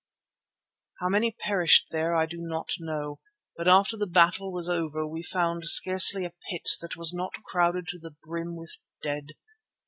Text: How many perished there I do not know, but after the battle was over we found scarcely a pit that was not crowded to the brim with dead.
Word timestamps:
How 0.99 1.09
many 1.09 1.31
perished 1.31 1.89
there 1.91 2.15
I 2.15 2.25
do 2.25 2.37
not 2.39 2.71
know, 2.79 3.19
but 3.55 3.67
after 3.67 3.95
the 3.95 4.07
battle 4.07 4.51
was 4.51 4.67
over 4.67 5.05
we 5.05 5.21
found 5.21 5.65
scarcely 5.65 6.25
a 6.25 6.33
pit 6.49 6.67
that 6.81 6.97
was 6.97 7.13
not 7.13 7.43
crowded 7.43 7.85
to 7.89 7.99
the 7.99 8.09
brim 8.23 8.55
with 8.55 8.77
dead. 9.03 9.33